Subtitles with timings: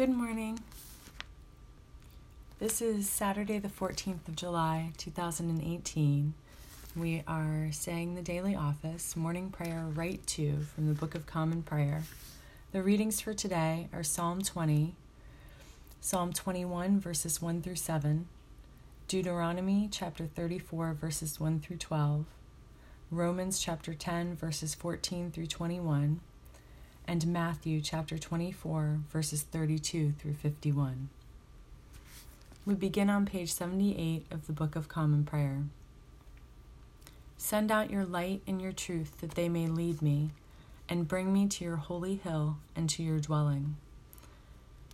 [0.00, 0.58] Good morning.
[2.58, 6.32] This is Saturday, the 14th of July, 2018.
[6.96, 11.62] We are saying the daily office, morning prayer, Rite Two, from the Book of Common
[11.62, 12.04] Prayer.
[12.72, 14.94] The readings for today are Psalm 20,
[16.00, 18.26] Psalm 21, verses 1 through 7,
[19.06, 22.24] Deuteronomy chapter 34, verses 1 through 12,
[23.10, 26.22] Romans chapter 10, verses 14 through 21,
[27.10, 31.08] and Matthew chapter 24, verses 32 through 51.
[32.64, 35.64] We begin on page 78 of the Book of Common Prayer.
[37.36, 40.30] Send out your light and your truth that they may lead me,
[40.88, 43.74] and bring me to your holy hill and to your dwelling.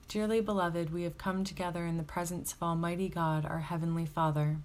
[0.08, 4.56] Dearly beloved, we have come together in the presence of Almighty God, our Heavenly Father,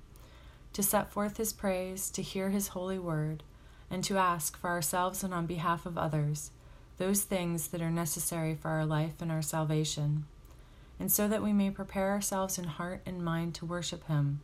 [0.71, 3.43] to set forth His praise, to hear His holy word,
[3.89, 6.51] and to ask for ourselves and on behalf of others
[7.01, 10.23] those things that are necessary for our life and our salvation.
[10.99, 14.41] And so that we may prepare ourselves in heart and mind to worship Him,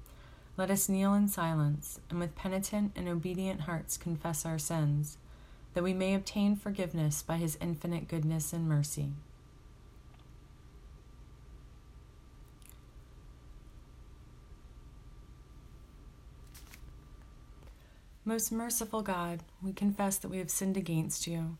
[0.57, 5.19] let us kneel in silence and with penitent and obedient hearts confess our sins,
[5.75, 9.11] that we may obtain forgiveness by His infinite goodness and mercy.
[18.25, 21.59] Most merciful God, we confess that we have sinned against you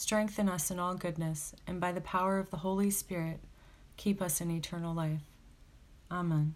[0.00, 3.38] Strengthen us in all goodness, and by the power of the Holy Spirit,
[3.98, 5.20] keep us in eternal life.
[6.10, 6.54] Amen.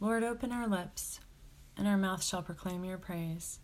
[0.00, 1.20] Lord, open our lips,
[1.76, 3.58] and our mouth shall proclaim your praise.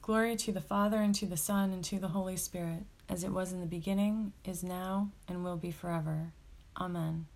[0.00, 3.32] Glory to the Father, and to the Son, and to the Holy Spirit, as it
[3.32, 6.32] was in the beginning, is now, and will be forever.
[6.80, 7.26] Amen.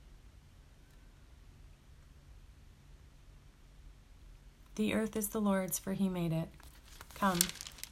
[4.77, 6.51] The earth is the Lord's, for he made it.
[7.17, 7.41] Come,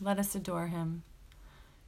[0.01, 1.03] let us adore him.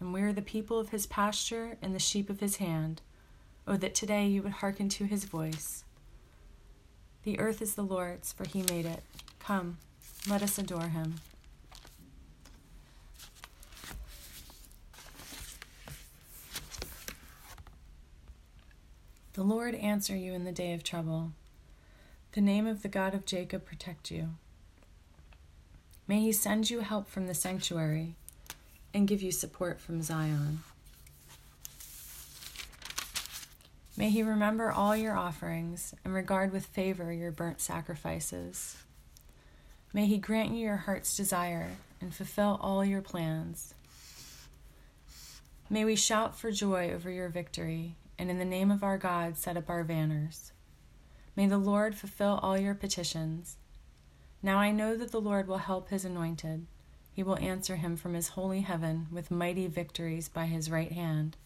[0.00, 3.02] and we are the people of his pasture and the sheep of his hand.
[3.66, 5.84] Oh, that today you would hearken to his voice.
[7.24, 9.02] The earth is the Lord's, for he made it.
[9.38, 9.78] Come,
[10.28, 11.16] let us adore him.
[19.34, 21.32] The Lord answer you in the day of trouble.
[22.32, 24.30] The name of the God of Jacob protect you.
[26.08, 28.14] May he send you help from the sanctuary
[28.92, 30.60] and give you support from Zion.
[33.96, 38.76] May he remember all your offerings and regard with favor your burnt sacrifices.
[39.92, 43.74] May he grant you your heart's desire and fulfill all your plans.
[45.68, 49.36] May we shout for joy over your victory, and in the name of our God
[49.36, 50.52] set up our banners.
[51.34, 53.56] May the Lord fulfill all your petitions.
[54.42, 56.66] Now I know that the Lord will help his anointed.
[57.18, 61.36] He will answer him from his holy heaven with mighty victories by his right hand.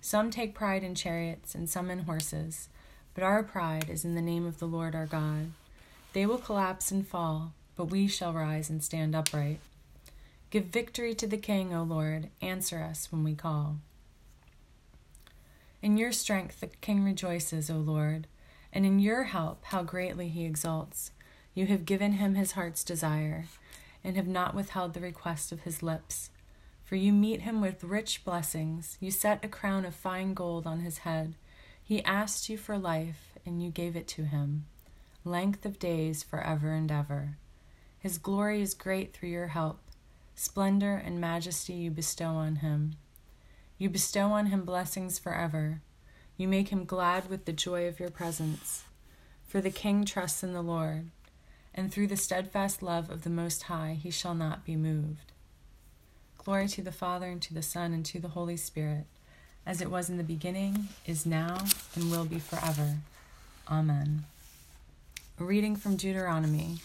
[0.00, 2.68] Some take pride in chariots and some in horses,
[3.14, 5.52] but our pride is in the name of the Lord our God.
[6.14, 9.60] They will collapse and fall, but we shall rise and stand upright.
[10.50, 12.30] Give victory to the King, O Lord.
[12.42, 13.76] Answer us when we call.
[15.80, 18.26] In your strength the King rejoices, O Lord,
[18.72, 21.12] and in your help how greatly he exults.
[21.54, 23.44] You have given him his heart's desire
[24.04, 26.30] and have not withheld the request of his lips.
[26.84, 30.80] For you meet him with rich blessings, you set a crown of fine gold on
[30.80, 31.34] his head.
[31.82, 34.66] He asked you for life, and you gave it to him,
[35.24, 37.38] length of days forever and ever.
[37.98, 39.80] His glory is great through your help.
[40.34, 42.96] Splendor and majesty you bestow on him.
[43.78, 45.80] You bestow on him blessings forever.
[46.36, 48.84] You make him glad with the joy of your presence.
[49.46, 51.10] For the king trusts in the Lord
[51.74, 55.32] and through the steadfast love of the Most High he shall not be moved.
[56.38, 59.06] Glory to the Father, and to the Son, and to the Holy Spirit,
[59.66, 62.98] as it was in the beginning, is now, and will be forever.
[63.68, 64.24] Amen.
[65.40, 66.76] A reading from Deuteronomy.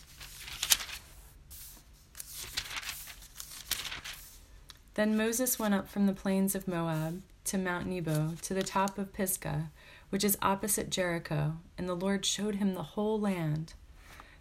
[4.95, 8.97] Then Moses went up from the plains of Moab to Mount Nebo, to the top
[8.97, 9.69] of Pisgah,
[10.09, 13.73] which is opposite Jericho, and the Lord showed him the whole land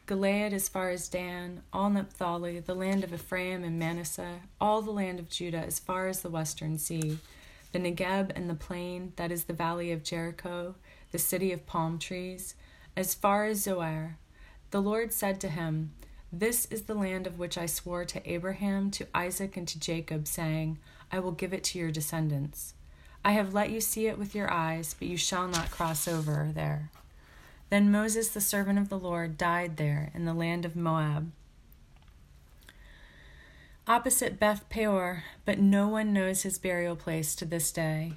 [0.08, 4.90] Gilead as far as Dan, all Naphtali, the land of Ephraim and Manasseh, all the
[4.90, 7.18] land of Judah as far as the western sea,
[7.72, 10.76] the Negeb and the plain, that is the valley of Jericho,
[11.12, 12.54] the city of palm trees,
[12.96, 14.16] as far as Zoar.
[14.70, 15.92] The Lord said to him,
[16.32, 20.26] This is the land of which I swore to Abraham, to Isaac, and to Jacob,
[20.26, 20.78] saying,
[21.12, 22.72] I will give it to your descendants.
[23.22, 26.50] I have let you see it with your eyes, but you shall not cross over
[26.54, 26.88] there.
[27.70, 31.32] Then Moses, the servant of the Lord, died there in the land of Moab,
[33.86, 38.12] opposite Beth Peor, but no one knows his burial place to this day.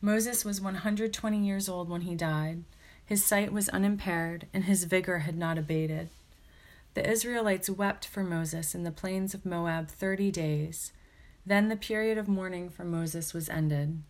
[0.00, 2.64] Moses was 120 years old when he died.
[3.04, 6.08] His sight was unimpaired, and his vigor had not abated.
[6.94, 10.92] The Israelites wept for Moses in the plains of Moab thirty days.
[11.46, 14.02] Then the period of mourning for Moses was ended.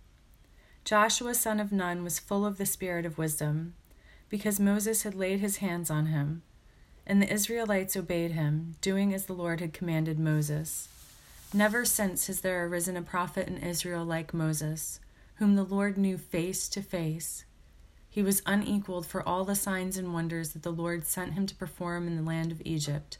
[0.85, 3.75] Joshua, son of Nun, was full of the spirit of wisdom
[4.29, 6.43] because Moses had laid his hands on him.
[7.07, 10.89] And the Israelites obeyed him, doing as the Lord had commanded Moses.
[11.55, 15.01] Never since has there arisen a prophet in Israel like Moses,
[15.37, 17.47] whom the Lord knew face to face.
[18.11, 21.55] He was unequaled for all the signs and wonders that the Lord sent him to
[21.55, 23.17] perform in the land of Egypt,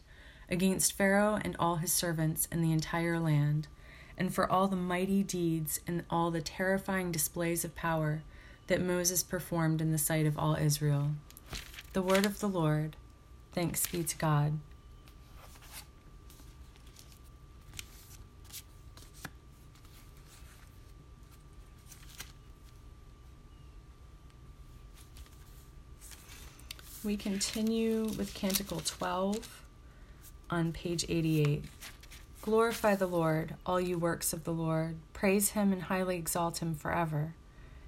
[0.51, 3.69] against Pharaoh and all his servants and the entire land,
[4.19, 8.23] and for all the mighty deeds and all the terrifying displays of power
[8.69, 11.11] that Moses performed in the sight of all Israel.
[11.95, 12.97] The word of the Lord.
[13.53, 14.59] Thanks be to God.
[27.05, 29.63] We continue with Canticle 12
[30.51, 31.65] on page 88.
[32.43, 34.97] Glorify the Lord, all you works of the Lord.
[35.15, 37.35] Praise him and highly exalt him forever.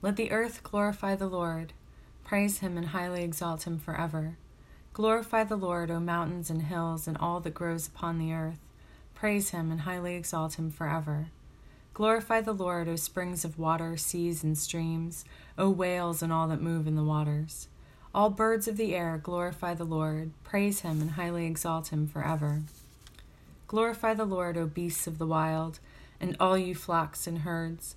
[0.00, 1.72] Let the earth glorify the Lord.
[2.22, 4.36] Praise him and highly exalt him forever.
[4.92, 8.60] Glorify the Lord, O mountains and hills, and all that grows upon the earth.
[9.14, 11.26] Praise him and highly exalt him forever.
[11.94, 15.24] Glorify the Lord, O springs of water, seas, and streams,
[15.56, 17.66] O whales and all that move in the waters.
[18.14, 20.30] All birds of the air, glorify the Lord.
[20.44, 22.62] Praise him and highly exalt him forever.
[23.66, 25.80] Glorify the Lord, O beasts of the wild,
[26.20, 27.96] and all you flocks and herds.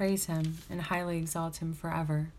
[0.00, 2.32] praise him, and highly exalt him forever.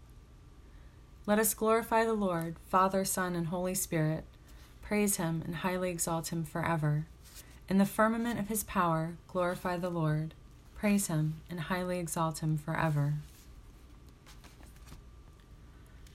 [1.28, 4.24] Let us glorify the Lord, Father, Son, and Holy Spirit.
[4.82, 7.06] Praise him and highly exalt him forever.
[7.70, 10.34] In the firmament of his power, glorify the Lord.
[10.76, 13.14] Praise him and highly exalt him forever.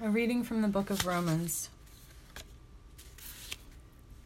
[0.00, 1.68] A reading from the book of Romans.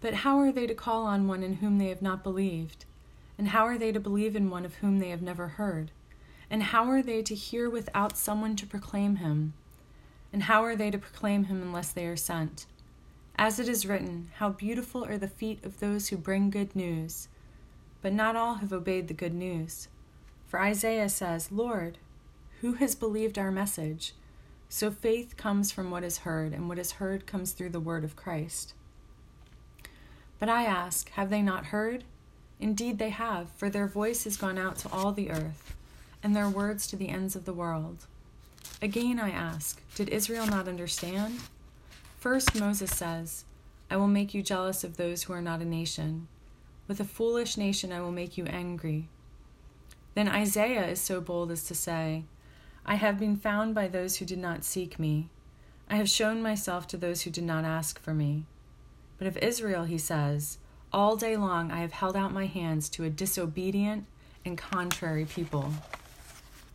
[0.01, 2.87] But how are they to call on one in whom they have not believed?
[3.37, 5.91] And how are they to believe in one of whom they have never heard?
[6.51, 9.55] And how are they to hear without someone to proclaim him?
[10.33, 12.67] And how are they to proclaim him unless they are sent?
[13.37, 17.29] As it is written, How beautiful are the feet of those who bring good news!
[18.03, 19.89] But not all have obeyed the good news.
[20.47, 21.99] For Isaiah says, Lord,
[22.61, 24.15] who has believed our message?
[24.69, 28.05] So faith comes from what is heard, and what is heard comes through the word
[28.05, 28.75] of Christ.
[30.39, 32.05] But I ask, have they not heard?
[32.59, 35.75] Indeed, they have, for their voice has gone out to all the earth,
[36.23, 38.07] and their words to the ends of the world.
[38.83, 41.41] Again, I ask, did Israel not understand?
[42.19, 43.45] First, Moses says,
[43.91, 46.29] I will make you jealous of those who are not a nation.
[46.87, 49.09] With a foolish nation, I will make you angry.
[50.15, 52.25] Then Isaiah is so bold as to say,
[52.85, 55.29] I have been found by those who did not seek me.
[55.89, 58.45] I have shown myself to those who did not ask for me.
[59.19, 60.59] But of Israel, he says,
[60.93, 64.07] All day long I have held out my hands to a disobedient
[64.45, 65.73] and contrary people.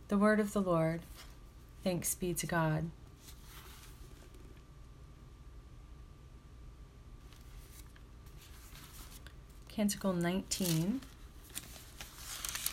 [0.08, 1.02] The word of the Lord.
[1.84, 2.92] Thanks be to God.
[9.68, 11.02] Canticle 19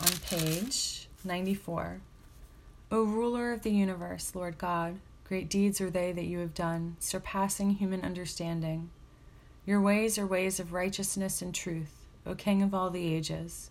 [0.00, 2.00] on page 94.
[2.90, 6.96] O ruler of the universe, Lord God, great deeds are they that you have done,
[7.00, 8.90] surpassing human understanding.
[9.64, 13.70] Your ways are ways of righteousness and truth, O King of all the ages.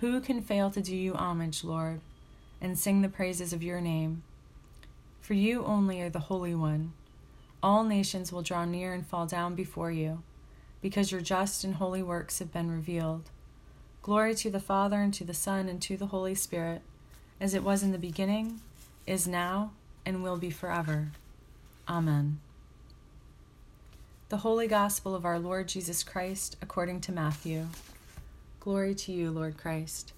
[0.00, 2.00] Who can fail to do you homage, Lord,
[2.60, 4.22] and sing the praises of your name?
[5.20, 6.92] For you only are the Holy One.
[7.62, 10.22] All nations will draw near and fall down before you,
[10.80, 13.30] because your just and holy works have been revealed.
[14.02, 16.82] Glory to the Father, and to the Son, and to the Holy Spirit,
[17.40, 18.60] as it was in the beginning,
[19.06, 19.72] is now,
[20.06, 21.12] and will be forever.
[21.88, 22.40] Amen.
[24.28, 27.66] The Holy Gospel of our Lord Jesus Christ, according to Matthew.
[28.60, 30.12] Glory to you, Lord Christ.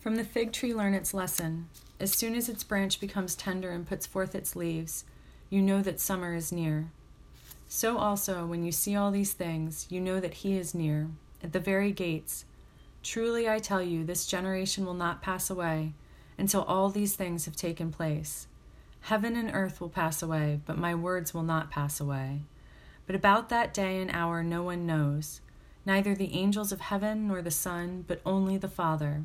[0.00, 1.68] From the fig tree, learn its lesson.
[2.00, 5.04] As soon as its branch becomes tender and puts forth its leaves,
[5.50, 6.90] you know that summer is near.
[7.68, 11.08] So also, when you see all these things, you know that He is near,
[11.44, 12.46] at the very gates.
[13.02, 15.92] Truly I tell you, this generation will not pass away
[16.38, 18.46] until all these things have taken place.
[19.02, 22.40] Heaven and earth will pass away, but my words will not pass away.
[23.06, 25.42] But about that day and hour no one knows,
[25.84, 29.24] neither the angels of heaven nor the Son, but only the Father.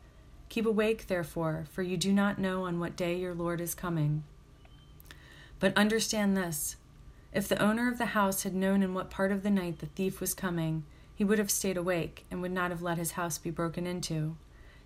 [0.51, 4.25] Keep awake, therefore, for you do not know on what day your Lord is coming.
[5.61, 6.75] But understand this
[7.31, 9.85] if the owner of the house had known in what part of the night the
[9.85, 10.83] thief was coming,
[11.15, 14.35] he would have stayed awake and would not have let his house be broken into.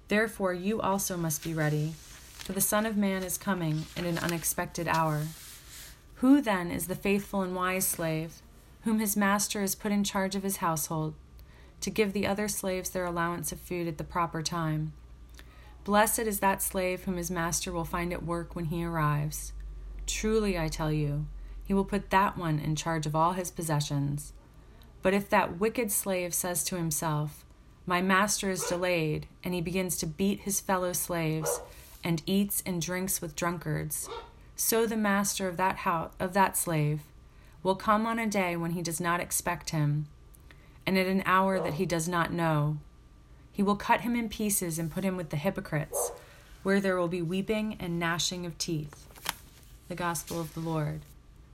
[0.08, 4.20] Therefore, you also must be ready, for the Son of Man is coming in an
[4.20, 5.24] unexpected hour.
[6.18, 8.36] Who then is the faithful and wise slave,
[8.84, 11.16] whom his master has put in charge of his household,
[11.82, 14.94] to give the other slaves their allowance of food at the proper time?
[15.86, 19.54] Blessed is that slave whom his master will find at work when he arrives.
[20.08, 21.28] Truly, I tell you,
[21.64, 24.34] he will put that one in charge of all his possessions.
[25.04, 27.46] But if that wicked slave says to himself,
[27.86, 31.62] My master is delayed, and he begins to beat his fellow slaves,
[32.04, 34.10] and eats and drinks with drunkards,
[34.56, 37.02] so the master of that house, of that slave
[37.62, 40.08] will come on a day when he does not expect him,
[40.88, 42.78] and at an hour that he does not know
[43.56, 46.12] he will cut him in pieces and put him with the hypocrites,
[46.62, 49.08] where there will be weeping and gnashing of teeth.
[49.88, 51.04] The Gospel of the Lord.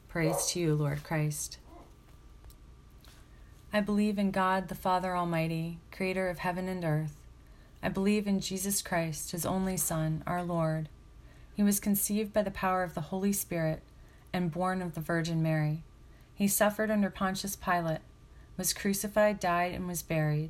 [0.09, 1.59] Praise to you, Lord Christ.
[3.71, 7.15] I believe in God, the Father Almighty, creator of heaven and earth.
[7.83, 10.89] I believe in Jesus Christ, his only Son, our Lord.
[11.53, 13.83] He was conceived by the power of the Holy Spirit
[14.33, 15.83] and born of the Virgin Mary.
[16.33, 18.01] He suffered under Pontius Pilate,
[18.57, 20.49] was crucified, died, and was buried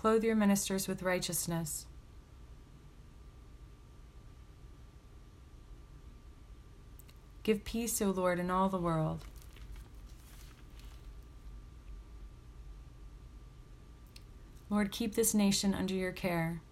[0.00, 1.84] Clothe your ministers with righteousness.
[7.42, 9.26] Give peace, O Lord, in all the world.
[14.70, 16.62] Lord, keep this nation under your care.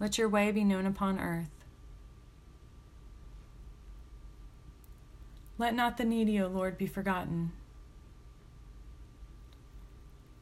[0.00, 1.50] Let your way be known upon earth.
[5.58, 7.52] Let not the needy, O Lord, be forgotten.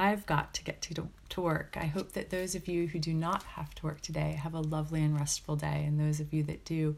[0.00, 1.76] I've got to get to to work.
[1.78, 4.60] I hope that those of you who do not have to work today have a
[4.60, 6.96] lovely and restful day, and those of you that do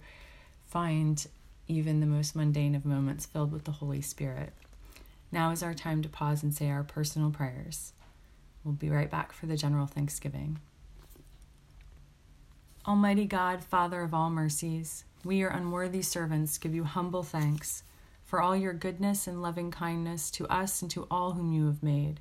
[0.69, 1.27] find
[1.67, 4.53] even the most mundane of moments filled with the Holy Spirit.
[5.33, 7.93] Now is our time to pause and say our personal prayers.
[8.63, 10.61] We'll be right back for the general thanksgiving.
[12.87, 17.83] Almighty God, Father of all mercies, we, your unworthy servants, give you humble thanks
[18.25, 21.83] for all your goodness and loving kindness to us and to all whom you have
[21.83, 22.21] made.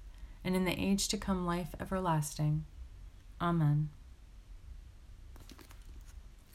[0.43, 2.65] and in the age to come life everlasting.
[3.39, 3.89] Amen.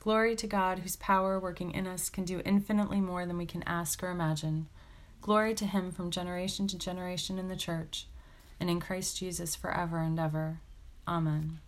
[0.01, 3.65] Glory to God, whose power working in us can do infinitely more than we can
[3.65, 4.69] ask or imagine.
[5.21, 8.07] Glory to him from generation to generation in the church,
[8.61, 10.61] and in Christ Jesus forever and ever.
[11.09, 11.59] Amen.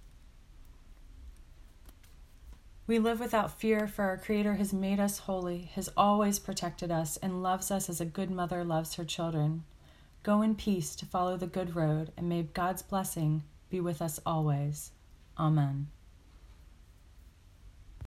[2.87, 7.17] We live without fear, for our Creator has made us holy, has always protected us,
[7.17, 9.65] and loves us as a good mother loves her children.
[10.23, 14.21] Go in peace to follow the good road, and may God's blessing be with us
[14.27, 14.93] always.
[15.39, 15.89] Amen.